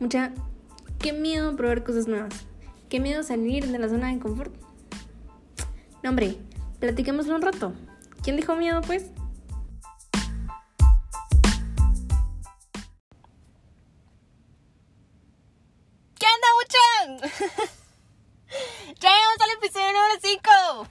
[0.00, 0.32] Mucha,
[1.00, 2.32] qué miedo probar cosas nuevas.
[2.88, 4.54] Qué miedo salir de la zona de confort.
[6.04, 6.36] No, hombre,
[6.78, 7.72] platiquémoslo un rato.
[8.22, 9.06] ¿Quién dijo miedo, pues?
[16.16, 17.32] ¿Qué onda, muchan?
[19.00, 20.88] Llegamos al episodio número 5.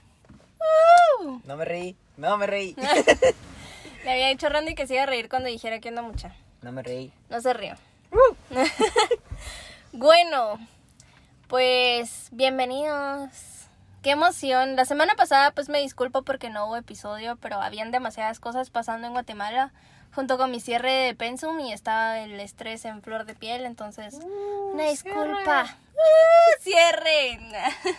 [1.44, 2.76] No me reí, no me reí.
[4.04, 6.36] Le había dicho a Randy que se iba a reír cuando dijera que onda mucha.
[6.60, 7.10] No me reí.
[7.30, 7.74] No se rió.
[9.98, 10.60] bueno,
[11.48, 13.66] pues bienvenidos.
[14.00, 14.76] Qué emoción.
[14.76, 19.08] La semana pasada pues me disculpo porque no hubo episodio, pero habían demasiadas cosas pasando
[19.08, 19.72] en Guatemala
[20.14, 24.14] junto con mi cierre de pensum y estaba el estrés en flor de piel, entonces
[24.72, 25.64] una disculpa.
[25.92, 27.40] ¡Uh, cierre.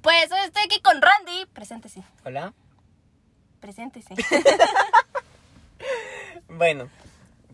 [0.00, 1.44] pues hoy estoy aquí con Randy.
[1.52, 2.02] Preséntese.
[2.24, 2.54] Hola.
[3.60, 4.14] Preséntese.
[6.48, 6.88] Bueno,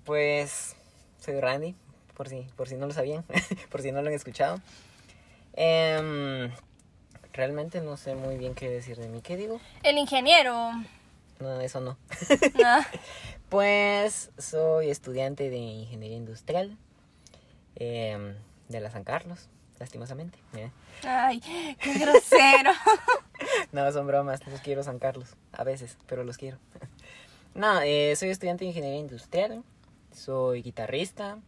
[0.05, 0.77] pues
[1.19, 1.75] soy Randy,
[2.15, 3.25] por si, por si no lo sabían,
[3.71, 4.61] por si no lo han escuchado.
[5.55, 6.51] Em,
[7.33, 9.21] realmente no sé muy bien qué decir de mí.
[9.23, 9.61] ¿Qué digo?
[9.83, 10.71] El ingeniero.
[11.41, 11.97] No, eso no.
[13.49, 16.75] Pues soy estudiante de ingeniería industrial
[17.77, 18.35] em,
[18.71, 20.39] de la San Carlos, lastimosamente.
[20.57, 20.71] eh.
[21.05, 22.73] Ay, qué grosero.
[23.73, 26.59] No, son bromas, los quiero San Carlos, a veces, pero los quiero.
[27.55, 29.65] No, eh, soy estudiante de ingeniería industrial,
[30.15, 31.39] soy guitarrista,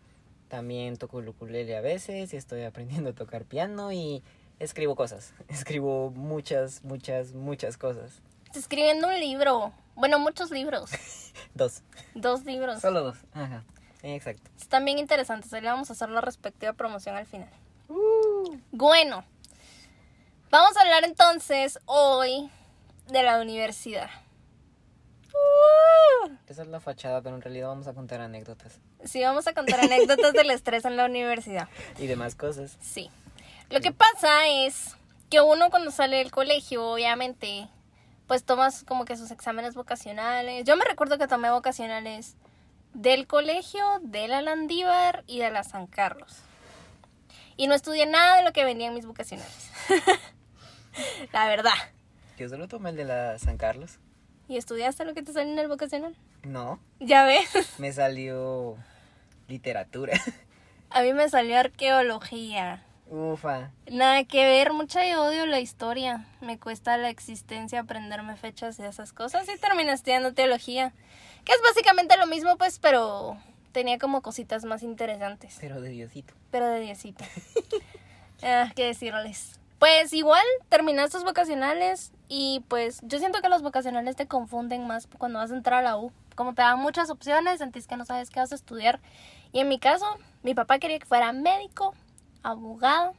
[0.54, 4.22] también toco el ukulele a veces y estoy aprendiendo a tocar piano y
[4.60, 5.34] escribo cosas.
[5.48, 8.20] Escribo muchas, muchas, muchas cosas.
[8.46, 9.72] Está escribiendo un libro.
[9.96, 10.92] Bueno, muchos libros.
[11.54, 11.82] Dos,
[12.14, 12.80] Dos libros.
[12.80, 13.16] solo dos.
[13.32, 13.64] Ajá,
[14.04, 14.48] exacto.
[14.56, 15.52] Están bien interesantes.
[15.52, 17.50] Ahí le vamos a hacer la respectiva promoción al final.
[18.70, 19.24] Bueno,
[20.50, 22.48] vamos a hablar entonces hoy
[23.08, 24.08] de la universidad.
[26.24, 26.30] Uh.
[26.46, 29.80] Esa es la fachada, pero en realidad vamos a contar anécdotas Sí, vamos a contar
[29.80, 31.68] anécdotas del estrés en la universidad.
[31.98, 32.76] y demás cosas.
[32.80, 33.10] Sí.
[33.70, 34.96] Lo que pasa es
[35.30, 37.68] que uno cuando sale del colegio, obviamente,
[38.26, 40.64] pues tomas como que sus exámenes vocacionales.
[40.64, 42.36] Yo me recuerdo que tomé vocacionales
[42.94, 46.38] del colegio, de la Landívar y de la San Carlos.
[47.56, 49.70] Y no estudié nada de lo que venían mis vocacionales.
[51.32, 51.72] la verdad.
[52.38, 53.98] Yo solo tomé el de la San Carlos.
[54.48, 56.14] ¿Y estudiaste lo que te salió en el vocacional?
[56.42, 57.48] No, Ya ves.
[57.78, 58.76] me salió
[59.48, 60.20] literatura.
[60.90, 62.84] A mí me salió arqueología.
[63.10, 63.70] Ufa.
[63.90, 66.26] Nada que ver, mucha yo odio la historia.
[66.40, 70.92] Me cuesta la existencia aprenderme fechas y esas cosas y terminé estudiando teología.
[71.44, 73.36] Que es básicamente lo mismo, pues, pero
[73.72, 75.58] tenía como cositas más interesantes.
[75.60, 76.32] Pero de Diosito.
[76.50, 77.24] Pero de diecito.
[78.42, 79.58] ah, qué decirles.
[79.78, 85.06] Pues igual, terminaste tus vocacionales y pues yo siento que los vocacionales te confunden más
[85.18, 86.10] cuando vas a entrar a la U.
[86.34, 88.98] Como te dan muchas opciones, sentís que no sabes qué vas a estudiar.
[89.52, 90.04] Y en mi caso,
[90.42, 91.94] mi papá quería que fuera médico,
[92.42, 93.14] abogado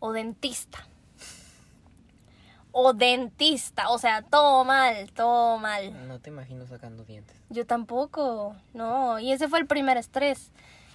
[0.00, 0.84] o dentista.
[2.72, 6.08] O dentista, o sea, todo mal, todo mal.
[6.08, 7.36] No te imagino sacando dientes.
[7.50, 9.20] Yo tampoco, no.
[9.20, 10.50] Y ese fue el primer estrés.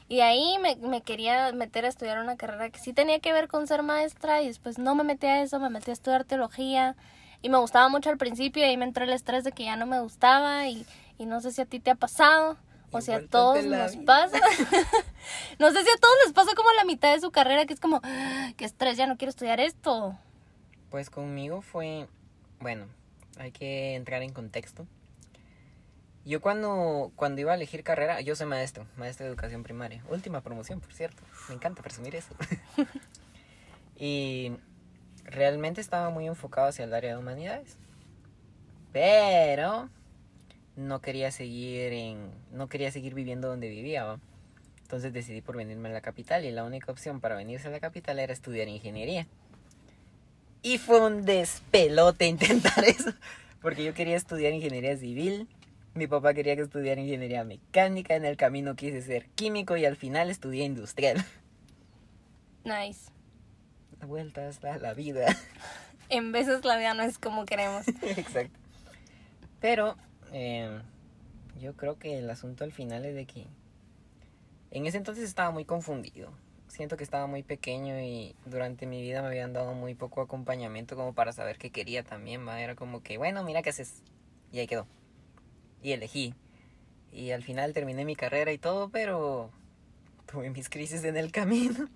[0.10, 3.48] Y ahí me, me quería meter a estudiar una carrera que sí tenía que ver
[3.48, 6.96] con ser maestra y después no me metí a eso, me metí a estudiar teología
[7.42, 9.76] y me gustaba mucho al principio y ahí me entró el estrés de que ya
[9.76, 10.86] no me gustaba y,
[11.18, 12.58] y no sé si a ti te ha pasado
[12.92, 14.06] o si a todos nos vida.
[14.06, 14.38] pasa.
[15.60, 17.80] no sé si a todos les pasa como la mitad de su carrera que es
[17.82, 20.18] como, "Ah, qué estrés, ya no quiero estudiar esto.
[20.90, 22.08] Pues conmigo fue,
[22.62, 22.86] bueno,
[23.40, 24.88] hay que entrar en contexto.
[26.28, 30.04] Yo cuando, cuando iba a elegir carrera, yo soy maestro, maestro de educación primaria.
[30.10, 31.24] Última promoción, por cierto.
[31.48, 32.36] Me encanta presumir eso.
[33.96, 34.52] y
[35.24, 37.78] realmente estaba muy enfocado hacia el área de humanidades.
[38.92, 39.90] Pero
[40.76, 44.20] no quería seguir en, no quería seguir viviendo donde vivía, ¿va?
[44.82, 47.80] Entonces decidí por venirme a la capital y la única opción para venirse a la
[47.80, 49.28] capital era estudiar ingeniería.
[50.62, 53.14] Y fue un despelote intentar eso.
[53.62, 55.48] Porque yo quería estudiar ingeniería civil.
[55.98, 58.16] Mi papá quería que estudiara ingeniería mecánica.
[58.16, 61.26] En el camino quise ser químico y al final estudié industrial.
[62.64, 63.10] Nice.
[64.06, 65.26] Vueltas a la vida.
[66.10, 67.86] En veces la vida no es como queremos.
[68.02, 68.58] Exacto.
[69.60, 69.98] Pero
[70.32, 70.80] eh,
[71.60, 73.46] yo creo que el asunto al final es de que
[74.72, 76.32] en ese entonces estaba muy confundido.
[76.70, 80.96] Siento que estaba muy pequeño y durante mi vida me habían dado muy poco acompañamiento
[80.96, 82.48] como para saber qué quería también.
[82.48, 82.62] ¿va?
[82.62, 84.02] Era como que, bueno, mira qué haces.
[84.54, 84.88] Y ahí quedó.
[85.88, 86.34] Y elegí.
[87.14, 89.52] Y al final terminé mi carrera y todo, pero
[90.30, 91.88] tuve mis crisis en el camino.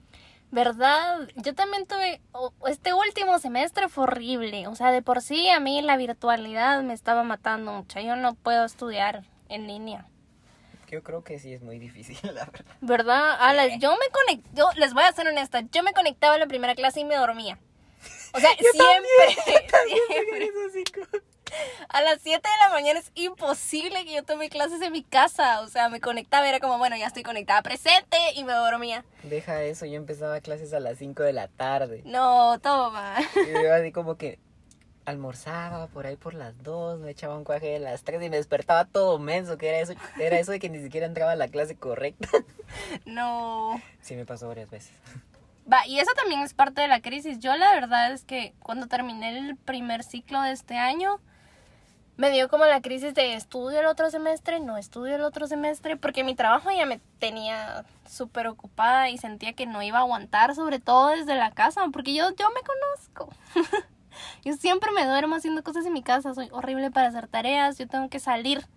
[0.49, 1.27] ¿Verdad?
[1.35, 2.21] Yo también tuve,
[2.69, 6.93] este último semestre fue horrible, o sea, de por sí a mí la virtualidad me
[6.93, 10.05] estaba matando mucho, yo no puedo estudiar en línea.
[10.89, 12.49] yo creo que sí es muy difícil, la
[12.79, 13.37] verdad.
[13.77, 16.75] Yo me conecté, yo les voy a ser honesta, yo me conectaba a la primera
[16.75, 17.59] clase y me dormía.
[18.33, 20.51] O sea, siempre, siempre.
[21.89, 25.61] A las 7 de la mañana es imposible que yo tome clases en mi casa.
[25.61, 29.03] O sea, me conectaba, era como, bueno, ya estoy conectada presente y me dormía.
[29.23, 32.01] Deja eso, yo empezaba clases a las 5 de la tarde.
[32.05, 33.15] No, toma.
[33.35, 34.39] Y yo así como que
[35.05, 38.37] almorzaba por ahí por las 2, me echaba un cuaje de las 3 y me
[38.37, 41.47] despertaba todo menso, que era eso, era eso de que ni siquiera entraba a la
[41.47, 42.29] clase correcta.
[43.05, 43.81] No.
[43.99, 44.93] Sí, me pasó varias veces.
[45.71, 47.39] Va, y eso también es parte de la crisis.
[47.39, 51.19] Yo la verdad es que cuando terminé el primer ciclo de este año,
[52.17, 55.97] me dio como la crisis de estudio el otro semestre, no estudio el otro semestre,
[55.97, 60.53] porque mi trabajo ya me tenía súper ocupada y sentía que no iba a aguantar,
[60.53, 63.33] sobre todo desde la casa, porque yo, yo me conozco.
[64.45, 67.87] yo siempre me duermo haciendo cosas en mi casa, soy horrible para hacer tareas, yo
[67.87, 68.67] tengo que salir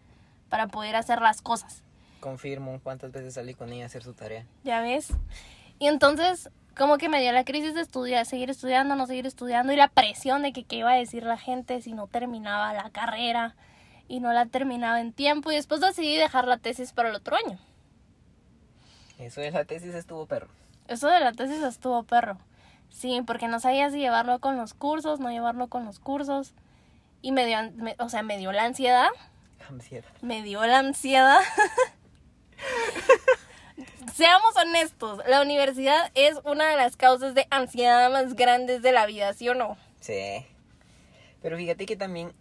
[0.49, 1.83] para poder hacer las cosas.
[2.21, 4.47] Confirmo cuántas veces salí con ella a hacer su tarea.
[4.63, 5.09] ¿Ya ves?
[5.79, 9.73] Y entonces como que me dio la crisis de estudiar, seguir estudiando, no seguir estudiando
[9.73, 12.91] y la presión de que qué iba a decir la gente si no terminaba la
[12.91, 13.55] carrera
[14.09, 17.37] y no la terminaba en tiempo y después decidí dejar la tesis para el otro
[17.37, 17.59] año.
[19.19, 20.49] Eso de la tesis estuvo perro.
[20.89, 22.39] Eso de la tesis estuvo perro.
[22.91, 26.53] Sí, porque no sabía si llevarlo con los cursos, no llevarlo con los cursos.
[27.23, 29.09] Y me dio, me- o sea, me dio la ansiedad.
[29.69, 30.05] Ansiedad.
[30.21, 31.39] Me dio la ansiedad.
[34.15, 39.07] Seamos honestos, la universidad es una de las causas de ansiedad más grandes de la
[39.07, 39.77] vida, ¿sí o no?
[39.99, 40.47] Sí.
[41.43, 42.33] Pero fíjate que también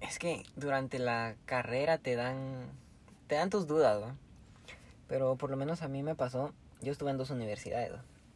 [0.00, 2.72] es que durante la carrera te dan
[3.28, 4.16] te dan tus dudas, ¿no?
[5.06, 7.92] Pero por lo menos a mí me pasó, yo estuve en dos universidades,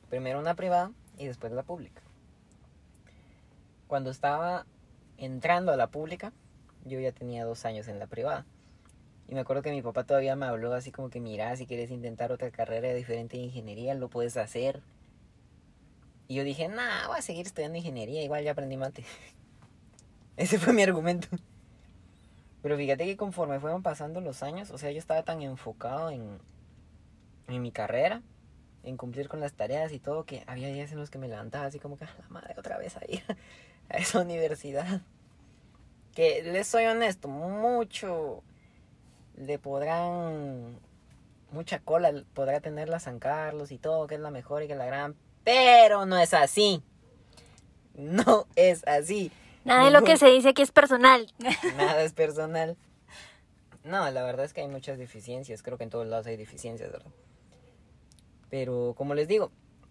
[0.08, 2.02] primero una privada y después la pública.
[3.88, 4.64] Cuando estaba
[5.16, 6.32] entrando a la pública,
[6.84, 8.46] yo ya tenía dos años en la privada.
[9.28, 11.90] Y me acuerdo que mi papá todavía me habló así como que, mira, si quieres
[11.90, 14.82] intentar otra carrera diferente de ingeniería, lo puedes hacer.
[16.28, 19.04] Y yo dije, nah, voy a seguir estudiando ingeniería, igual ya aprendí mate.
[20.36, 21.28] Ese fue mi argumento.
[22.62, 26.38] Pero fíjate que conforme fueron pasando los años, o sea, yo estaba tan enfocado en,
[27.48, 28.22] en mi carrera,
[28.84, 31.66] en cumplir con las tareas y todo, que había días en los que me levantaba
[31.66, 33.22] así como que, "A la madre, otra vez a ir
[33.88, 35.00] a esa universidad.
[36.14, 38.42] Que les soy honesto, mucho
[39.36, 40.78] le podrán,
[41.50, 44.72] mucha cola podrá tener la San Carlos y todo, que es la mejor y que
[44.72, 46.82] es la gran, pero no es así.
[47.94, 49.30] No es así.
[49.64, 51.32] Nada de lo que se dice aquí es personal.
[51.76, 52.76] Nada es personal.
[53.84, 55.62] No, la verdad es que hay muchas deficiencias.
[55.62, 57.12] Creo que en todos lados hay deficiencias, ¿verdad?
[58.50, 59.50] Pero como les digo,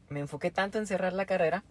[0.10, 1.64] me enfoqué tanto en cerrar la carrera,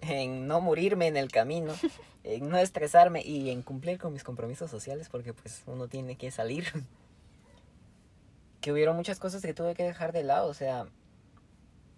[0.00, 1.74] en no morirme en el camino,
[2.24, 6.30] en no estresarme y en cumplir con mis compromisos sociales, porque pues uno tiene que
[6.30, 6.72] salir.
[8.60, 10.86] Que hubieron muchas cosas que tuve que dejar de lado, o sea,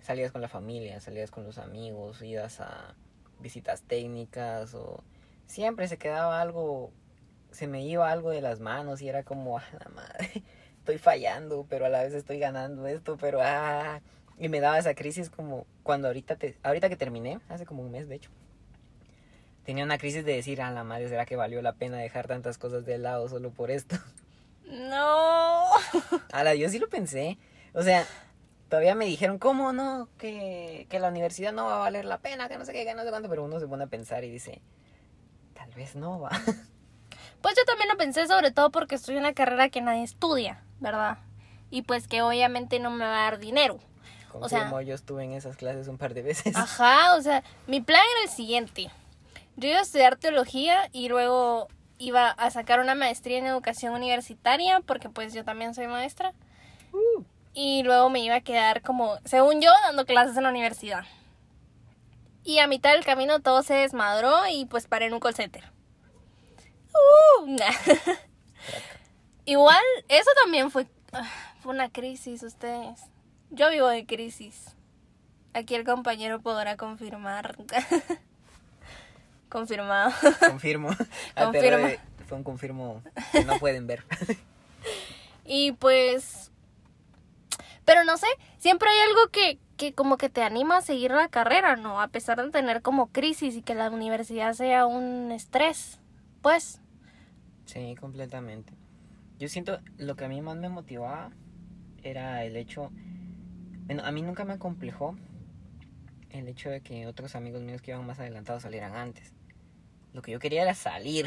[0.00, 2.94] salidas con la familia, salidas con los amigos, idas a
[3.40, 5.02] visitas técnicas o
[5.46, 6.92] siempre se quedaba algo,
[7.50, 10.42] se me iba algo de las manos y era como, a la madre,
[10.78, 14.00] estoy fallando, pero a la vez estoy ganando esto, pero ah,
[14.38, 17.90] y me daba esa crisis como cuando ahorita te, ahorita que terminé, hace como un
[17.90, 18.30] mes de hecho.
[19.64, 22.56] Tenía una crisis de decir, a la madre, ¿será que valió la pena dejar tantas
[22.56, 23.96] cosas de lado solo por esto?
[24.70, 25.64] No.
[26.32, 27.38] A la yo sí lo pensé.
[27.74, 28.06] O sea,
[28.68, 30.08] todavía me dijeron, ¿cómo no?
[30.18, 32.94] Que, que la universidad no va a valer la pena, que no sé qué, que
[32.94, 34.60] no sé cuánto, pero uno se pone a pensar y dice,
[35.54, 36.30] tal vez no va.
[37.42, 40.62] Pues yo también lo pensé, sobre todo porque estoy en una carrera que nadie estudia,
[40.78, 41.16] ¿verdad?
[41.70, 43.78] Y pues que obviamente no me va a dar dinero.
[44.34, 46.54] O sea- Confirmo, yo estuve en esas clases un par de veces.
[46.54, 48.90] Ajá, o sea, mi plan era el siguiente.
[49.56, 51.68] Yo iba a estudiar teología y luego
[52.00, 56.32] iba a sacar una maestría en educación universitaria, porque pues yo también soy maestra.
[57.52, 61.04] Y luego me iba a quedar como, según yo, dando clases en la universidad.
[62.42, 65.70] Y a mitad del camino todo se desmadró y pues paré en un call center.
[66.94, 67.70] Uh, nah.
[69.44, 71.28] Igual, eso también fue, ah,
[71.60, 73.02] fue una crisis, ustedes.
[73.50, 74.74] Yo vivo de crisis.
[75.52, 77.58] Aquí el compañero podrá confirmar.
[79.50, 80.12] Confirmado.
[80.48, 80.90] Confirmo.
[81.36, 81.86] Ah, Confirmo.
[81.88, 83.02] eh, fue un confirmo
[83.32, 84.04] que no pueden ver.
[85.44, 86.52] Y pues...
[87.84, 88.26] Pero no sé,
[88.58, 92.00] siempre hay algo que, que como que te anima a seguir la carrera, ¿no?
[92.00, 95.98] A pesar de tener como crisis y que la universidad sea un estrés.
[96.40, 96.80] Pues,
[97.64, 98.72] Sí, completamente.
[99.40, 101.30] Yo siento lo que a mí más me motivaba
[102.02, 102.90] era el hecho,
[103.86, 105.16] bueno, a mí nunca me acomplejó
[106.30, 109.32] el hecho de que otros amigos míos que iban más adelantados salieran antes.
[110.12, 111.26] Lo que yo quería era salir.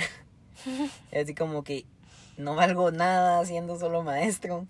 [1.14, 1.86] Así como que
[2.38, 4.68] no valgo nada siendo solo maestro.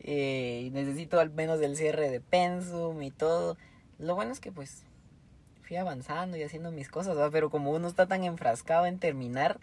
[0.00, 3.56] eh, necesito al menos el cierre de pensum y todo.
[3.98, 4.84] Lo bueno es que pues
[5.62, 7.30] fui avanzando y haciendo mis cosas, ¿verdad?
[7.32, 9.60] pero como uno está tan enfrascado en terminar,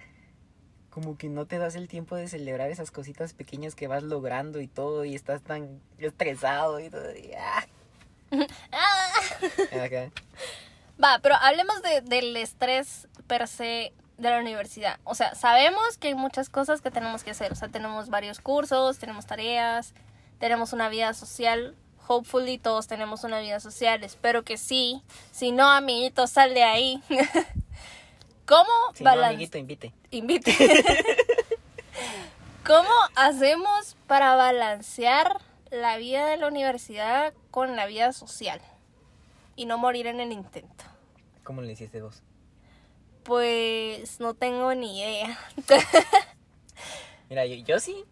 [0.91, 4.61] como que no te das el tiempo de celebrar esas cositas pequeñas que vas logrando
[4.61, 7.11] y todo, y estás tan estresado y todo.
[7.15, 7.65] y, ah.
[9.71, 10.11] Ajá.
[11.03, 14.99] Va, pero hablemos de, del estrés per se de la universidad.
[15.03, 17.51] O sea, sabemos que hay muchas cosas que tenemos que hacer.
[17.51, 19.93] O sea, tenemos varios cursos, tenemos tareas,
[20.39, 21.75] tenemos una vida social.
[22.07, 24.03] Hopefully todos tenemos una vida social.
[24.03, 25.01] Espero que sí.
[25.31, 27.01] Si no, amiguito, sal de ahí.
[28.45, 29.91] ¿Cómo Si no, amiguito, invite.
[30.11, 30.55] Invite.
[32.65, 35.39] ¿Cómo hacemos para balancear
[35.71, 38.61] la vida de la universidad con la vida social?
[39.55, 40.83] Y no morir en el intento.
[41.43, 42.23] ¿Cómo le hiciste vos?
[43.25, 45.39] Pues no tengo ni idea.
[47.29, 48.05] Mira, yo, yo sí.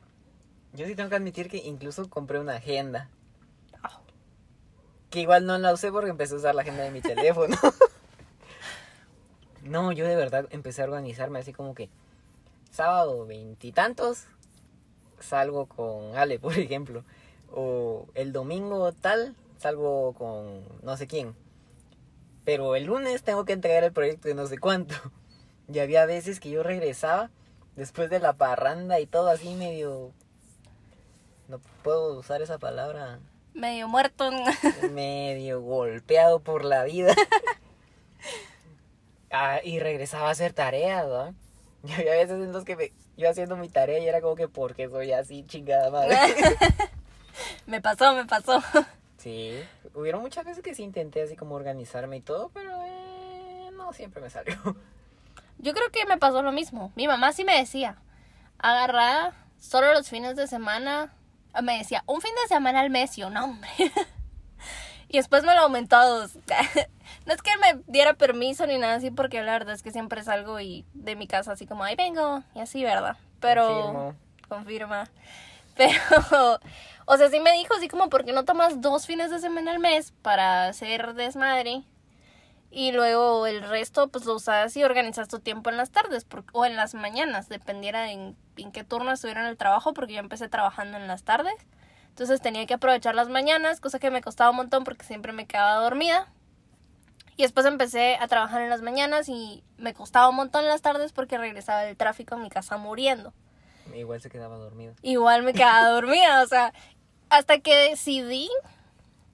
[0.74, 3.10] Yo sí tengo que admitir que incluso compré una agenda.
[5.12, 7.56] Que igual no la usé porque empecé a usar la agenda de mi teléfono.
[9.64, 11.90] no, yo de verdad empecé a organizarme así como que
[12.72, 14.24] sábado veintitantos
[15.20, 17.04] salgo con Ale, por ejemplo.
[17.52, 21.36] O el domingo tal salgo con no sé quién.
[22.46, 24.96] Pero el lunes tengo que entregar el proyecto de no sé cuánto.
[25.72, 27.32] Y había veces que yo regresaba
[27.78, 30.12] después de la parranda y todo así medio...
[31.48, 33.20] No puedo usar esa palabra.
[33.54, 34.30] Medio muerto.
[34.92, 37.16] Medio golpeado por la vida.
[39.36, 41.34] Ah, y regresaba a hacer tareas, ¿verdad?
[41.84, 44.48] Y había veces en los que me, yo haciendo mi tarea y era como que,
[44.48, 46.16] ¿por qué soy así, chingada madre?
[47.66, 48.62] me pasó, me pasó.
[49.24, 49.64] Sí,
[49.94, 54.22] hubieron muchas veces que sí intenté así como organizarme y todo, pero eh, no siempre
[54.22, 54.56] me salió.
[55.60, 56.92] Yo creo que me pasó lo mismo.
[56.96, 57.96] Mi mamá sí me decía,
[58.58, 61.14] agarrá solo los fines de semana.
[61.62, 63.18] Me decía, un fin de semana al mes.
[63.18, 63.70] Y yo, no, hombre.
[65.08, 66.36] y después me lo aumentó a dos.
[67.26, 70.24] no es que me diera permiso ni nada así, porque la verdad es que siempre
[70.24, 72.44] salgo y de mi casa así como, ahí vengo.
[72.56, 73.16] Y así, ¿verdad?
[73.40, 73.68] Pero...
[73.70, 74.16] Confirmo.
[74.50, 75.10] Confirma.
[75.76, 76.60] Pero,
[77.06, 79.72] o sea, sí me dijo así como, ¿por qué no tomas dos fines de semana
[79.72, 81.84] al mes para hacer desmadre?
[82.72, 86.44] Y luego el resto, pues lo usas y organizas tu tiempo en las tardes por-
[86.54, 90.20] o en las mañanas, dependiera en, en qué turno estuviera en el trabajo, porque yo
[90.20, 91.54] empecé trabajando en las tardes.
[92.10, 95.46] Entonces tenía que aprovechar las mañanas, cosa que me costaba un montón porque siempre me
[95.46, 96.32] quedaba dormida.
[97.38, 100.82] Y después empecé a trabajar en las mañanas y me costaba un montón en las
[100.84, 103.34] tardes porque regresaba del tráfico a mi casa muriendo
[103.96, 104.94] Igual se quedaba dormido.
[105.02, 106.74] igual me quedaba dormida, o sea,
[107.34, 108.48] hasta que decidí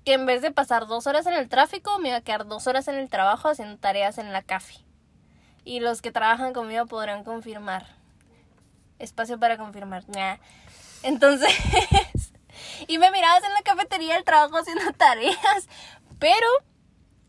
[0.05, 2.65] que en vez de pasar dos horas en el tráfico, me iba a quedar dos
[2.65, 4.75] horas en el trabajo haciendo tareas en la café.
[5.65, 7.87] Y los que trabajan conmigo podrán confirmar.
[8.99, 10.07] Espacio para confirmar.
[10.07, 10.37] Nah.
[11.03, 11.53] Entonces,
[12.87, 15.67] y me mirabas en la cafetería del trabajo haciendo tareas,
[16.19, 16.47] pero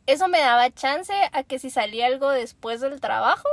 [0.06, 3.48] eso me daba chance a que si salía algo después del trabajo,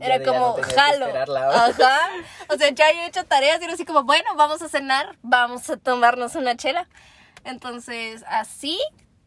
[0.00, 1.06] era ya no como, que jalo.
[1.06, 1.98] Ajá.
[2.48, 5.70] O sea, ya he hecho tareas y era así como, bueno, vamos a cenar, vamos
[5.70, 6.88] a tomarnos una chela.
[7.44, 8.78] Entonces, así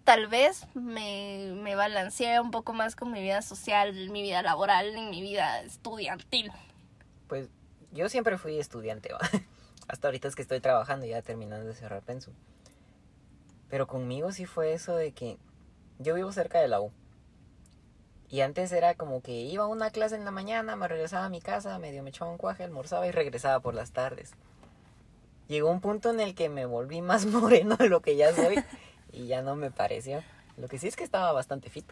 [0.03, 4.95] tal vez me, me balanceé un poco más con mi vida social, mi vida laboral
[4.95, 6.51] y mi vida estudiantil.
[7.27, 7.49] Pues
[7.91, 9.19] yo siempre fui estudiante, ¿va?
[9.87, 12.31] Hasta ahorita es que estoy trabajando ya terminando de cerrar Pensu.
[13.69, 15.37] Pero conmigo sí fue eso de que
[15.99, 16.91] yo vivo cerca de la U.
[18.29, 21.29] Y antes era como que iba a una clase en la mañana, me regresaba a
[21.29, 24.31] mi casa, medio me echaba un cuaje, almorzaba y regresaba por las tardes.
[25.47, 28.63] Llegó un punto en el que me volví más moreno de lo que ya soy
[29.11, 30.23] y ya no me pareció.
[30.57, 31.85] Lo que sí es que estaba bastante fit.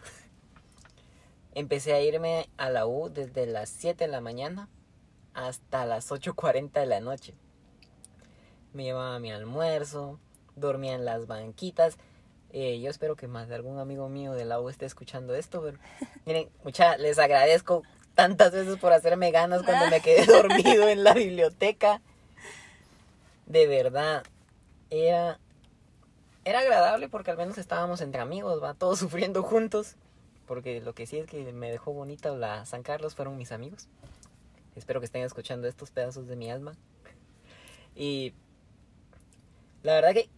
[1.54, 4.68] Empecé a irme a la U desde las 7 de la mañana
[5.34, 7.34] hasta las 8.40 de la noche.
[8.72, 10.18] Me llevaba mi almuerzo,
[10.56, 11.96] dormía en las banquitas.
[12.56, 15.60] Eh, yo espero que más de algún amigo mío de la U esté escuchando esto,
[15.60, 15.76] pero
[16.24, 17.82] miren, mucha, les agradezco
[18.14, 22.00] tantas veces por hacerme ganas cuando me quedé dormido en la biblioteca.
[23.46, 24.22] De verdad,
[24.88, 25.40] era,
[26.44, 29.96] era agradable porque al menos estábamos entre amigos, va, todos sufriendo juntos.
[30.46, 33.88] Porque lo que sí es que me dejó bonita la San Carlos fueron mis amigos.
[34.76, 36.76] Espero que estén escuchando estos pedazos de mi alma.
[37.96, 38.32] Y
[39.82, 40.28] la verdad que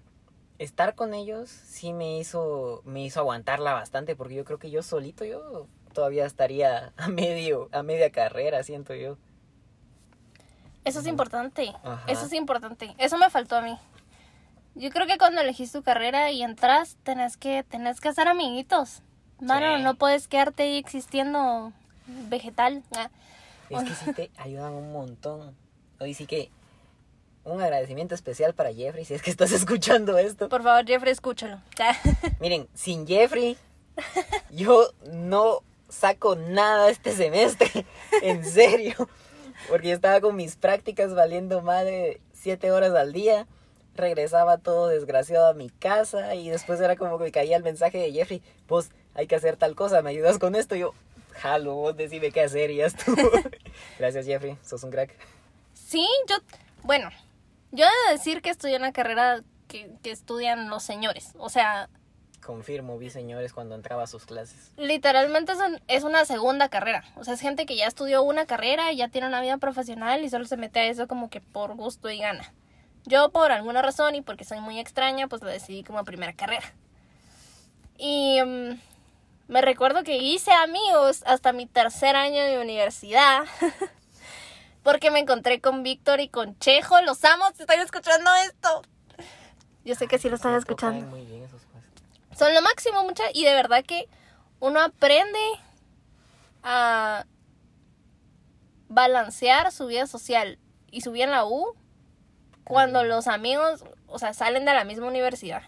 [0.59, 4.83] estar con ellos sí me hizo me hizo aguantarla bastante porque yo creo que yo
[4.83, 9.17] solito yo todavía estaría a medio a media carrera, siento yo.
[10.85, 11.73] Eso es importante.
[11.83, 12.05] Ajá.
[12.07, 12.95] Eso es importante.
[12.99, 13.77] Eso me faltó a mí.
[14.77, 19.03] Yo creo que cuando elegís tu carrera y entras, tenés que, tenés que hacer amiguitos.
[19.41, 19.83] Mano, Sí.
[19.83, 21.73] no puedes quedarte ahí existiendo
[22.29, 22.83] vegetal.
[23.71, 25.57] Es que sí te ayudan un montón.
[25.99, 26.51] Hoy sí que
[27.47, 30.49] un agradecimiento especial para Jeffrey, si es que estás escuchando esto.
[30.49, 31.61] Por favor, Jeffrey, escúchalo.
[32.41, 33.57] Miren, sin Jeffrey,
[34.51, 37.71] yo no saco nada este semestre.
[38.23, 38.95] En serio.
[39.69, 43.47] Porque yo estaba con mis prácticas valiendo madre siete horas al día.
[43.95, 48.13] Regresaba todo desgraciado a mi casa y después era como que caía el mensaje de
[48.13, 50.77] Jeffrey, vos hay que hacer tal cosa, ¿me ayudas con esto?
[50.77, 50.95] Y yo,
[51.33, 53.31] jalo, vos decime qué hacer y ya estuvo.
[53.99, 55.15] Gracias Jeffrey, sos un crack.
[55.73, 56.37] Sí, yo,
[56.83, 57.11] bueno,
[57.73, 61.33] yo he de decir que estudié una carrera que, que estudian los señores.
[61.39, 61.89] O sea,
[62.45, 64.71] Confirmo, vi señores cuando entraba a sus clases.
[64.77, 67.03] literalmente es, un- es una segunda carrera.
[67.17, 70.23] O sea, es gente que ya estudió una carrera y ya tiene una vida profesional
[70.25, 72.53] y solo se mete a eso como que por gusto y gana.
[73.05, 76.73] Yo por alguna razón y porque soy muy extraña, pues lo decidí como primera carrera.
[77.99, 78.81] Y mm,
[79.49, 83.45] me recuerdo que hice amigos hasta mi tercer año de universidad.
[84.87, 87.01] porque me encontré con Víctor y con Chejo.
[87.01, 88.83] Los amo, si están escuchando esto.
[89.85, 91.05] Yo sé que sí lo están escuchando.
[91.09, 92.39] Muy bien esos jueces.
[92.39, 93.25] Son lo máximo, mucha.
[93.35, 94.09] Y de verdad que
[94.61, 95.41] uno aprende
[96.63, 97.27] a
[98.87, 100.57] balancear su vida social
[100.93, 101.75] y su vida en la U
[102.63, 105.65] cuando los amigos, o sea, salen de la misma universidad.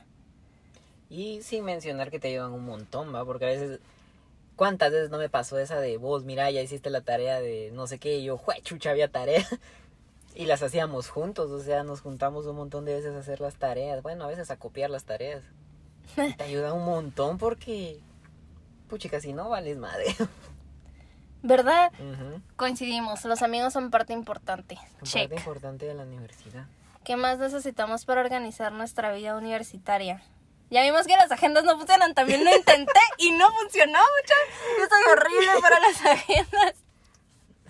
[1.10, 3.24] Y sin mencionar que te ayudan un montón, ¿va?
[3.24, 3.80] Porque a veces,
[4.58, 7.86] ¿cuántas veces no me pasó esa de vos, mira, ya hiciste la tarea de no
[7.86, 9.46] sé qué, y yo, jue, chucha, había tarea.
[10.34, 13.56] Y las hacíamos juntos, o sea, nos juntamos un montón de veces a hacer las
[13.56, 14.02] tareas.
[14.04, 15.42] Bueno, a veces a copiar las tareas.
[16.16, 17.98] Y te ayuda un montón porque,
[18.88, 20.04] puchica, si no vales madre.
[21.42, 21.90] ¿Verdad?
[21.94, 22.40] Ujú.
[22.54, 24.76] Coincidimos, los amigos son parte importante.
[24.98, 25.22] Son Check.
[25.22, 26.66] parte importante de la universidad.
[27.02, 30.22] ¿Qué más necesitamos para organizar nuestra vida universitaria?
[30.70, 34.34] Ya vimos que las agendas no funcionan, también lo intenté y no funcionó mucho.
[34.78, 36.74] Yo soy horrible para las agendas.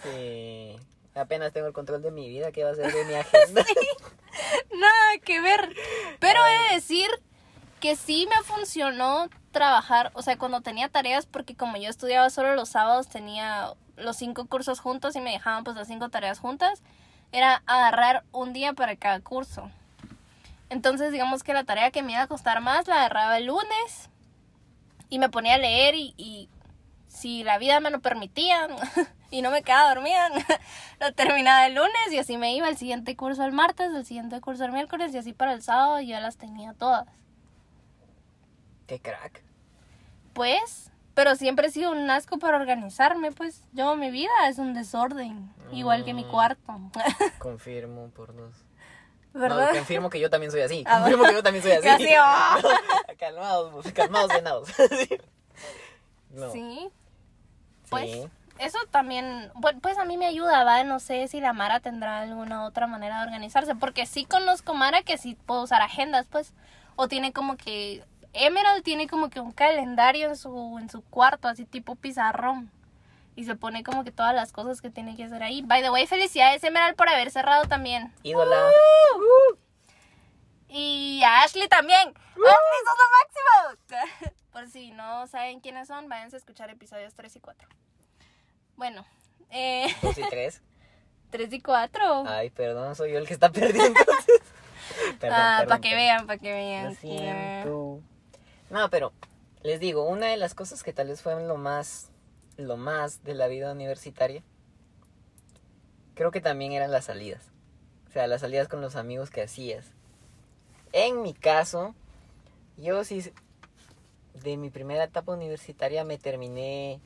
[0.03, 0.77] Sí,
[1.15, 3.65] apenas tengo el control de mi vida, ¿qué va a ser de mi agenda?
[4.73, 5.75] Nada que ver.
[6.19, 7.09] Pero he de decir
[7.81, 12.55] que sí me funcionó trabajar, o sea, cuando tenía tareas, porque como yo estudiaba solo
[12.55, 16.83] los sábados, tenía los cinco cursos juntos y me dejaban pues las cinco tareas juntas,
[17.33, 19.71] era agarrar un día para cada curso.
[20.71, 24.11] Entonces, digamos que la tarea que me iba a costar más la agarraba el lunes
[25.09, 26.49] y me ponía a leer y, y
[27.07, 28.69] si la vida me lo permitía
[29.31, 30.29] y no me quedaba dormida,
[31.01, 34.41] lo terminaba el lunes y así me iba el siguiente curso el martes, el siguiente
[34.43, 37.09] curso el miércoles y así para el sábado ya las tenía todas.
[38.87, 39.43] Qué crack.
[40.35, 44.73] Pues, pero siempre he sido un asco para organizarme, pues yo mi vida es un
[44.75, 46.29] desorden, igual que mi Mm.
[46.31, 46.75] cuarto.
[47.39, 48.55] Confirmo por dos.
[49.39, 49.69] ¿Verdad?
[49.69, 50.85] No, confirmo que yo también soy así.
[50.87, 51.83] Ah, confirmo que yo también soy así.
[51.87, 53.17] Casi, oh.
[53.19, 54.69] calmados, pues, calmados, venados.
[56.31, 56.53] no.
[56.53, 56.91] Sí.
[56.91, 56.91] Sí.
[57.91, 60.83] Pues eso también, pues a mí me ayuda, ¿va?
[60.85, 65.03] No sé si la Mara tendrá alguna otra manera de organizarse, porque sí conozco Mara
[65.03, 66.53] que sí puede usar agendas, pues,
[66.97, 71.49] o tiene como que, Emerald tiene como que un calendario en su, en su cuarto,
[71.49, 72.71] así tipo pizarrón,
[73.39, 75.63] y se pone como que todas las cosas que tiene que hacer ahí.
[75.63, 78.13] By the way, felicidades Emerald por haber cerrado también.
[78.25, 78.69] Ídola.
[80.69, 82.09] Y a Ashley también.
[82.09, 84.33] ¡Ashley, sos lo máximo!
[84.53, 87.69] Por si no saben quiénes son, váyanse a escuchar episodios 3 y 4.
[88.75, 89.07] Bueno,
[89.51, 90.61] eh, Dos y tres.
[91.31, 92.25] 3 y 4.
[92.27, 94.01] Ay, perdón, soy yo el que está perdiendo.
[95.21, 96.97] Perdón, ah, para que vean, para que Lo vean.
[96.97, 98.01] siento.
[98.71, 99.13] No, pero
[99.63, 102.11] les digo, una de las cosas que tal vez fue lo más,
[102.59, 104.43] lo más de la vida universitaria,
[106.15, 107.53] creo que también eran las salidas.
[108.09, 109.93] O sea, las salidas con los amigos que hacías.
[110.93, 111.95] En mi caso,
[112.77, 113.33] yo sí,
[114.35, 117.01] de mi primera etapa universitaria me terminé,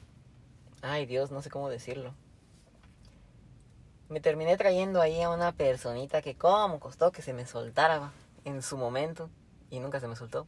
[0.81, 2.15] ay Dios, no sé cómo decirlo.
[4.09, 8.13] Me terminé trayendo ahí a una personita que como costó que se me soltara
[8.45, 9.31] en su momento
[9.71, 10.47] y nunca se me soltó.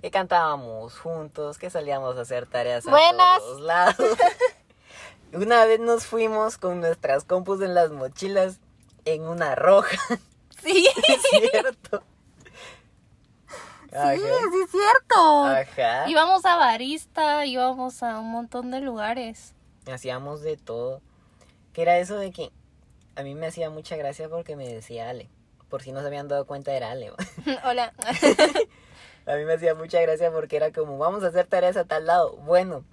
[0.00, 3.38] Que cantábamos juntos, que salíamos a hacer tareas a Buenas.
[3.38, 3.96] todos lados.
[5.32, 8.60] Una vez nos fuimos con nuestras compus en las mochilas
[9.04, 9.98] en una roja,
[10.62, 12.02] Sí, ¿es cierto?
[13.92, 14.14] Ajá.
[14.14, 15.44] sí, sí es cierto.
[15.44, 16.08] Ajá.
[16.08, 19.54] Íbamos a Barista, íbamos a un montón de lugares.
[19.90, 21.00] Hacíamos de todo.
[21.72, 22.50] Que era eso de que
[23.16, 25.30] a mí me hacía mucha gracia porque me decía Ale.
[25.70, 27.12] Por si no se habían dado cuenta era Ale.
[27.64, 27.92] Hola.
[29.28, 32.06] A mí me hacía mucha gracia porque era como, vamos a hacer tareas a tal
[32.06, 32.36] lado.
[32.38, 32.84] Bueno.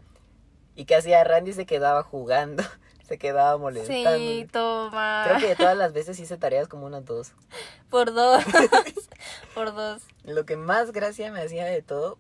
[0.76, 1.54] ¿Y qué hacía Randy?
[1.54, 2.64] Se quedaba jugando.
[3.08, 4.18] Se quedaba molestando.
[4.18, 5.24] Sí, toma.
[5.28, 7.34] Creo que de todas las veces hice tareas como unas dos.
[7.90, 8.44] Por dos.
[9.56, 10.02] Por dos.
[10.24, 12.18] Lo que más gracia me hacía de todo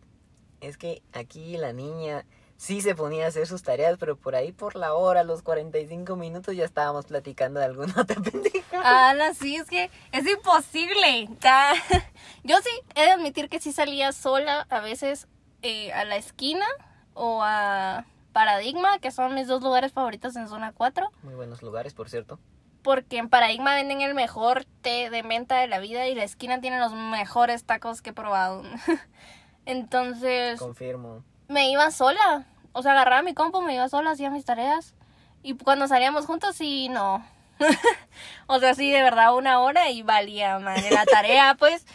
[0.62, 2.25] es que aquí la niña
[2.58, 6.15] sí se ponía a hacer sus tareas, pero por ahí por la hora, los 45
[6.15, 8.65] minutos, ya estábamos platicando de alguna otra pendeja.
[8.84, 11.30] Ah, sí, es que es imposible.
[12.44, 15.28] Yo sí he de admitir que sí salía sola a veces
[15.62, 16.65] eh, a la esquina
[17.13, 21.10] o a Paradigma, que son mis dos lugares favoritos en zona 4.
[21.24, 22.39] Muy buenos lugares, por cierto.
[22.84, 26.62] Porque en Paradigma venden el mejor té de menta de la vida y la esquina
[26.62, 28.62] tiene los mejores tacos que he probado.
[29.65, 31.24] Entonces Confirmo.
[31.47, 32.45] Me iba sola.
[32.71, 34.93] O sea, agarraba mi compu, me iba sola, hacía mis tareas.
[35.43, 37.25] Y cuando salíamos juntos, sí, no.
[38.47, 41.86] o sea, sí, de verdad, una hora y valía, man, la tarea, pues.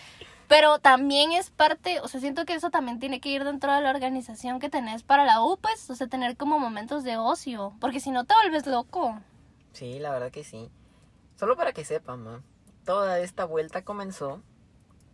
[0.48, 3.82] Pero también es parte, o sea, siento que eso también tiene que ir dentro de
[3.82, 5.88] la organización que tenés para la U, pues.
[5.90, 7.72] O sea, tener como momentos de ocio.
[7.80, 9.20] Porque si no te vuelves loco.
[9.72, 10.70] Sí, la verdad que sí.
[11.36, 12.42] Solo para que sepan, ma,
[12.84, 14.42] toda esta vuelta comenzó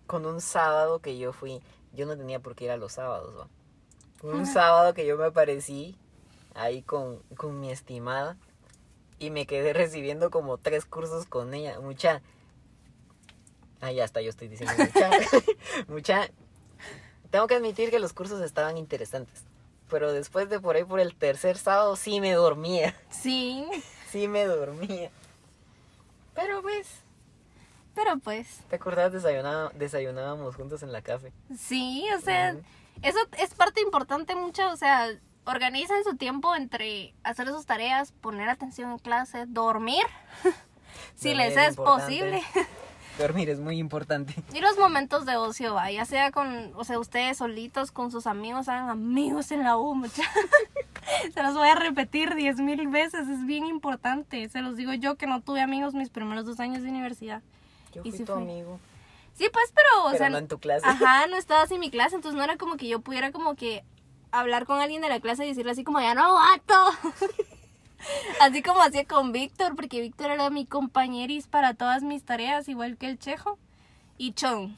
[0.07, 1.61] con un sábado que yo fui.
[1.93, 3.49] Yo no tenía por qué ir a los sábados, va.
[4.23, 5.97] Un sábado que yo me aparecí
[6.55, 8.37] ahí con, con mi estimada
[9.19, 11.79] y me quedé recibiendo como tres cursos con ella.
[11.81, 12.23] Mucha.
[13.81, 15.11] Ah, ya está, yo estoy diciendo mucha.
[15.89, 16.31] mucha.
[17.31, 19.45] Tengo que admitir que los cursos estaban interesantes.
[19.89, 22.95] Pero después de por ahí, por el tercer sábado, sí me dormía.
[23.11, 23.67] Sí.
[24.11, 25.11] Sí me dormía.
[26.35, 26.89] Pero pues,
[27.95, 29.13] Pero pues, ¿te acordás?
[29.13, 31.33] Desayuná- desayunábamos juntos en la café.
[31.57, 32.57] sí, o sea.
[33.03, 35.09] Eso es parte importante mucho, o sea,
[35.45, 40.03] organizan su tiempo entre hacer sus tareas, poner atención en clase, dormir,
[41.15, 42.03] si Dormir les es importante.
[42.05, 42.43] posible.
[43.19, 44.35] Dormir es muy importante.
[44.53, 48.27] Y los momentos de ocio, va, ya sea con, o sea, ustedes solitos, con sus
[48.27, 50.23] amigos, hagan amigos en la U, mucha.
[51.33, 54.47] Se los voy a repetir diez mil veces, es bien importante.
[54.51, 57.41] Se los digo yo que no tuve amigos mis primeros dos años de universidad.
[57.95, 58.43] Yo Y fui tu fue.
[58.43, 58.79] amigo.
[59.37, 60.87] Sí, pues, pero, o pero sea, no en tu clase.
[60.87, 63.85] Ajá, no estabas en mi clase, entonces no era como que yo pudiera como que
[64.33, 66.75] hablar con alguien de la clase y decirle así como, ya no aguanto.
[68.41, 72.97] así como hacía con Víctor, porque Víctor era mi compañeris para todas mis tareas, igual
[72.97, 73.59] que el Chejo.
[74.17, 74.77] Y Chon.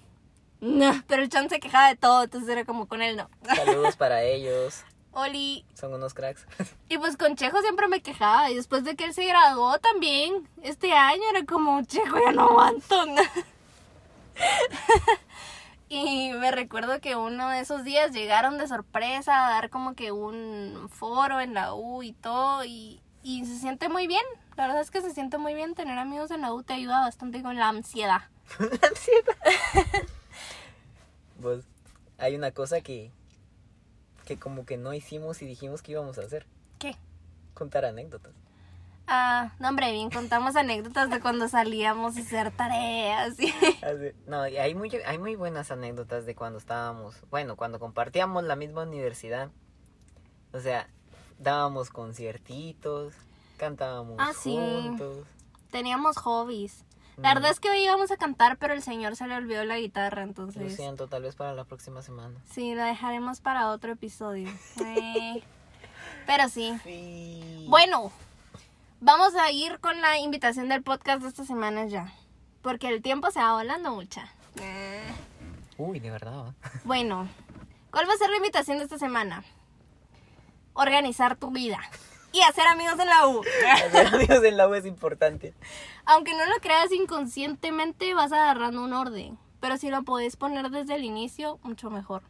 [0.61, 3.31] No, pero el Chon se quejaba de todo, entonces era como con él no.
[3.55, 4.83] Saludos para ellos.
[5.13, 5.65] Oli.
[5.75, 6.47] Son unos cracks.
[6.89, 8.51] Y pues con Chejo siempre me quejaba.
[8.51, 12.43] Y después de que él se graduó también, este año era como, Chejo, ya no
[12.43, 13.05] aguanto.
[15.89, 20.13] y me recuerdo que uno de esos días llegaron de sorpresa a dar como que
[20.13, 22.65] un foro en la U y todo.
[22.65, 24.25] Y, y se siente muy bien.
[24.57, 25.75] La verdad es que se siente muy bien.
[25.75, 28.23] Tener amigos en la U te ayuda bastante con la ansiedad.
[28.59, 30.09] La ansiedad.
[31.41, 31.65] Pues
[32.19, 33.13] hay una cosa que
[34.29, 36.47] que como que no hicimos y dijimos que íbamos a hacer.
[36.79, 36.97] ¿Qué?
[37.55, 38.35] Contar anécdotas.
[39.11, 43.37] Ah, no, hombre, bien, contamos anécdotas de cuando salíamos a hacer tareas.
[44.27, 48.55] No, y hay muy, hay muy buenas anécdotas de cuando estábamos, bueno, cuando compartíamos la
[48.55, 49.51] misma universidad.
[50.53, 50.89] O sea,
[51.39, 53.15] dábamos conciertitos,
[53.57, 54.55] cantábamos Ah, sí.
[54.57, 55.27] juntos.
[55.71, 56.85] Teníamos hobbies.
[57.17, 59.79] La verdad es que hoy íbamos a cantar, pero el señor se le olvidó la
[59.79, 60.77] guitarra, Lo entonces...
[60.77, 62.39] siento, tal vez para la próxima semana.
[62.49, 64.49] Sí, la dejaremos para otro episodio.
[64.85, 65.43] Eh,
[66.27, 66.79] Pero sí.
[66.85, 67.67] Sí.
[67.69, 68.13] Bueno,
[69.01, 72.13] vamos a ir con la invitación del podcast de esta semana ya.
[72.63, 74.29] Porque el tiempo se va volando mucha.
[74.61, 75.03] Eh,
[75.77, 76.55] Uy, de verdad.
[76.85, 77.29] Bueno,
[77.91, 79.45] ¿cuál va a ser la invitación de esta semana?
[80.75, 81.79] Organizar tu vida.
[82.33, 83.43] Y hacer amigos en la U.
[83.73, 85.55] Hacer amigos en la U es importante.
[86.05, 89.39] Aunque no lo creas inconscientemente, vas agarrando un orden.
[89.61, 92.23] Pero si lo podés poner desde el inicio, mucho mejor.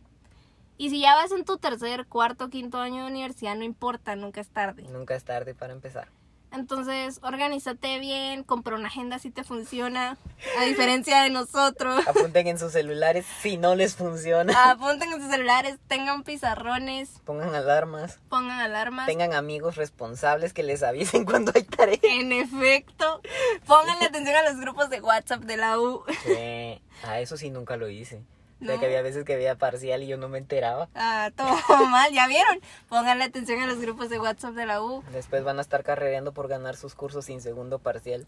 [0.77, 4.41] Y si ya vas en tu tercer, cuarto, quinto año de universidad, no importa, nunca
[4.41, 4.85] es tarde.
[4.85, 6.09] Nunca es tarde para empezar.
[6.51, 10.17] Entonces, organízate bien, compra una agenda si te funciona,
[10.59, 12.03] a diferencia de nosotros.
[12.09, 14.71] Apunten en sus celulares si no les funciona.
[14.71, 18.19] Apunten en sus celulares, tengan pizarrones, Pongan alarmas.
[18.29, 19.07] pongan alarmas.
[19.07, 21.99] Tengan amigos responsables que les avisen cuando hay tarea.
[22.03, 23.21] En efecto,
[23.67, 26.03] pónganle atención a los grupos de WhatsApp de la U.
[26.25, 28.23] Sí, a eso sí nunca lo hice.
[28.61, 28.81] O sea, No.
[28.81, 30.89] que había veces que había parcial y yo no me enteraba.
[30.95, 31.49] Ah, todo
[31.91, 32.61] mal, ¿ya vieron?
[32.89, 35.05] Pónganle atención a los grupos de WhatsApp de la U.
[35.13, 38.27] Después van a estar carrereando por ganar sus cursos sin segundo parcial.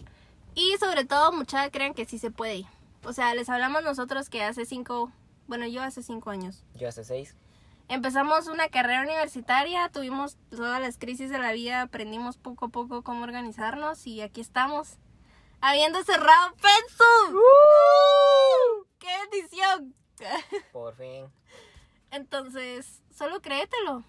[0.55, 2.64] Y sobre todo, mucha crean que sí se puede.
[3.05, 5.11] O sea, les hablamos nosotros que hace cinco,
[5.47, 6.64] bueno, yo hace cinco años.
[6.75, 7.37] Yo hace seis.
[7.88, 13.03] Empezamos una carrera universitaria, tuvimos todas las crisis de la vida, aprendimos poco a poco
[13.03, 14.99] cómo organizarnos y aquí estamos.
[15.61, 17.37] Habiendo cerrado Pensum.
[18.99, 19.95] ¡Qué bendición!
[20.72, 21.26] Por fin.
[22.11, 24.04] Entonces, solo créetelo.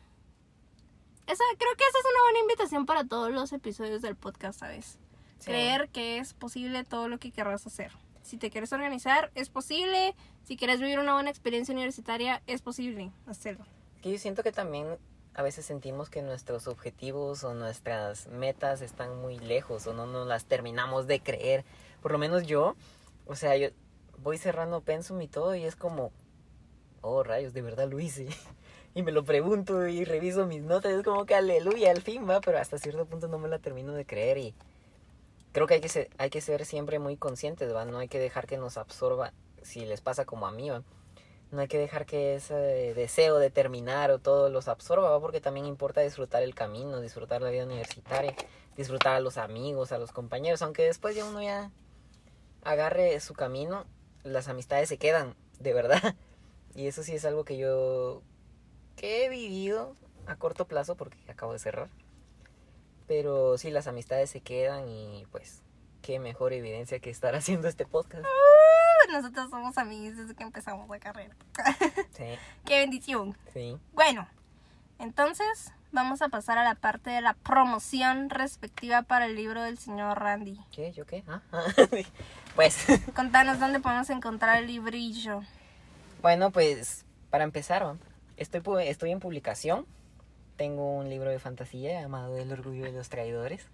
[1.28, 4.98] Esa, creo que esa es una buena invitación para todos los episodios del podcast, ¿sabes?
[5.40, 5.46] Sí.
[5.46, 7.92] Creer que es posible todo lo que querrás hacer.
[8.22, 10.16] Si te quieres organizar, es posible.
[10.44, 13.66] Si quieres vivir una buena experiencia universitaria, es posible hacerlo.
[14.02, 14.98] Que yo siento que también
[15.34, 20.28] a veces sentimos que nuestros objetivos o nuestras metas están muy lejos o no nos
[20.28, 21.64] las terminamos de creer.
[22.02, 22.76] Por lo menos yo,
[23.26, 23.70] o sea, yo
[24.22, 26.12] voy cerrando Pensum y todo y es como,
[27.02, 28.28] oh rayos, de verdad lo hice.
[28.94, 32.42] Y me lo pregunto y reviso mis notas, es como que aleluya, al fin va,
[32.42, 34.54] pero hasta cierto punto no me la termino de creer y
[35.54, 37.86] creo que hay que ser, hay que ser siempre muy conscientes, ¿va?
[37.86, 39.32] No hay que dejar que nos absorba,
[39.62, 40.84] si les pasa como a mí, ¿va?
[41.52, 45.20] No hay que dejar que ese deseo de terminar o todo los absorba.
[45.20, 48.34] Porque también importa disfrutar el camino, disfrutar la vida universitaria,
[48.78, 51.70] disfrutar a los amigos, a los compañeros, aunque después ya uno ya
[52.64, 53.86] agarre su camino,
[54.24, 56.16] las amistades se quedan, de verdad.
[56.74, 58.22] Y eso sí es algo que yo
[58.96, 59.94] que he vivido
[60.26, 61.90] a corto plazo porque acabo de cerrar.
[63.08, 65.64] Pero sí, las amistades se quedan y pues
[66.02, 68.24] qué mejor evidencia que estar haciendo este podcast.
[68.24, 71.36] Uh, nosotros somos amigos desde que empezamos la carrera.
[72.12, 72.24] Sí,
[72.66, 73.36] qué bendición.
[73.52, 73.78] sí.
[73.92, 74.26] Bueno,
[74.98, 79.78] entonces vamos a pasar a la parte de la promoción respectiva para el libro del
[79.78, 80.60] señor Randy.
[80.72, 80.92] ¿Qué?
[80.92, 81.24] ¿Yo qué?
[81.28, 81.66] Ah, ah,
[82.56, 85.42] pues, Contanos dónde podemos encontrar el librillo.
[86.22, 87.96] bueno, pues para empezar,
[88.38, 89.86] estoy, estoy en publicación.
[90.58, 93.68] Tengo un libro de fantasía llamado El orgullo de los traidores.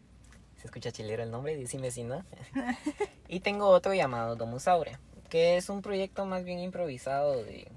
[0.57, 2.23] Se escucha chilero el nombre, decime si no.
[3.27, 4.99] y tengo otro llamado Domus Aurea,
[5.29, 7.67] que es un proyecto más bien improvisado de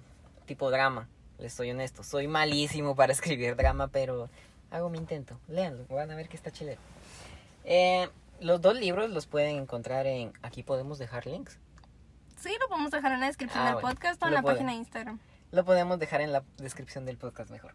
[0.46, 1.09] tipo drama.
[1.40, 4.29] Les soy honesto, soy malísimo para escribir drama, pero
[4.70, 5.38] hago mi intento.
[5.48, 6.81] Léanlo, van a ver que está chilero.
[7.64, 8.09] Eh,
[8.40, 10.33] los dos libros los pueden encontrar en...
[10.42, 11.59] Aquí podemos dejar links.
[12.37, 13.88] Sí, lo podemos dejar en la descripción Ah, del bueno.
[13.88, 15.18] podcast o en la página de Instagram.
[15.50, 17.74] Lo podemos dejar en la descripción del podcast mejor.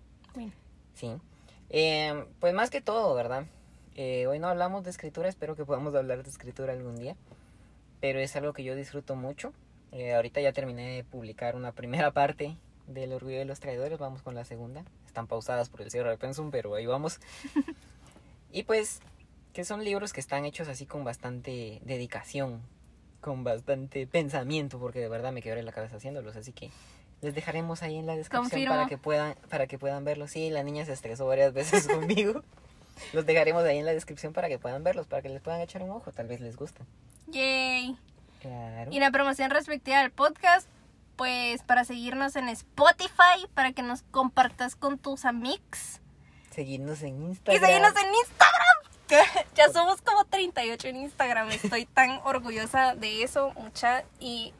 [0.93, 1.11] Sí.
[1.69, 3.45] Eh, pues más que todo, ¿verdad?
[3.95, 7.15] Eh, hoy no hablamos de escritura, espero que podamos hablar de escritura algún día.
[7.99, 9.53] Pero es algo que yo disfruto mucho.
[10.15, 14.35] Ahorita ya terminé de publicar una primera parte del Orgullo de los Traidores, vamos con
[14.35, 14.83] la segunda.
[15.05, 17.19] Están pausadas por el cierre de Pensum, pero ahí vamos.
[18.51, 18.99] y pues,
[19.53, 22.61] que son libros que están hechos así con bastante dedicación,
[23.21, 26.71] con bastante pensamiento, porque de verdad me quebré la cabeza haciéndolos, así que
[27.21, 28.75] les dejaremos ahí en la descripción Confirmo.
[28.75, 30.31] para que puedan para que puedan verlos.
[30.31, 32.43] Sí, la niña se estresó varias veces conmigo.
[33.13, 35.81] Los dejaremos ahí en la descripción para que puedan verlos, para que les puedan echar
[35.81, 36.85] un ojo, tal vez les gustan.
[37.27, 37.97] Yay.
[38.41, 38.91] Claro.
[38.91, 40.69] Y la promoción respectiva al podcast,
[41.15, 46.01] pues para seguirnos en Spotify, para que nos compartas con tus amigos.
[46.51, 47.61] Seguirnos en Y Instagram.
[47.65, 49.45] seguirnos en Instagram.
[49.55, 51.49] ya somos como 38 en Instagram.
[51.51, 54.03] Estoy tan orgullosa de eso, mucha.
[54.19, 54.53] Y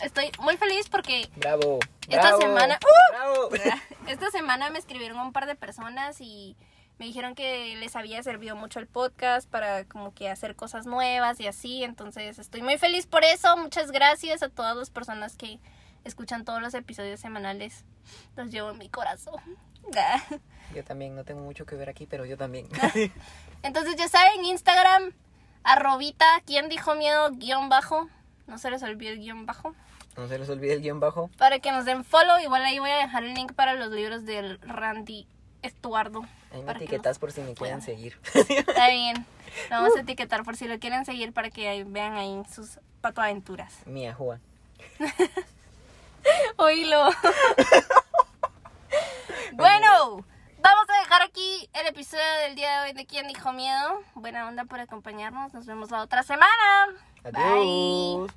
[0.00, 1.78] estoy muy feliz porque Bravo.
[2.08, 3.50] Esta bravo, semana- ¡Uh!
[3.50, 3.50] Bravo.
[4.08, 6.56] esta semana me escribieron un par de personas y
[6.98, 11.40] me dijeron que les había servido mucho el podcast para como que hacer cosas nuevas
[11.40, 11.82] y así.
[11.84, 13.56] Entonces estoy muy feliz por eso.
[13.56, 15.58] Muchas gracias a todas las personas que
[16.04, 17.84] escuchan todos los episodios semanales.
[18.36, 19.40] Los llevo en mi corazón.
[20.74, 22.68] Yo también no tengo mucho que ver aquí, pero yo también.
[23.62, 25.12] Entonces ya saben, Instagram,
[25.64, 27.30] arrobita, ¿quién dijo miedo?
[27.32, 28.08] Guión bajo.
[28.46, 29.74] No se les olvide el guion bajo.
[30.16, 31.28] no se les olvide el guion bajo.
[31.38, 32.38] Para que nos den follow.
[32.38, 35.26] Igual ahí voy a dejar el link para los libros del Randy
[35.62, 36.22] Estuardo.
[36.52, 38.18] Ahí me etiquetas por si me quieren seguir.
[38.34, 39.24] Está bien.
[39.70, 43.84] Lo vamos a etiquetar por si lo quieren seguir para que vean ahí sus patoaventuras.
[43.86, 44.40] Mía, Juan.
[46.56, 47.04] Oílo.
[49.52, 50.24] bueno,
[50.58, 54.02] vamos a dejar aquí el episodio del día de hoy de ¿Quién dijo miedo?
[54.14, 55.52] Buena onda por acompañarnos.
[55.52, 56.86] Nos vemos la otra semana.
[57.24, 58.30] Adiós.